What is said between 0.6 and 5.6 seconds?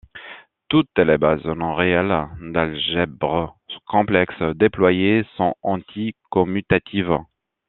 Toutes les bases non réelles d'algèbres complexes déployées sont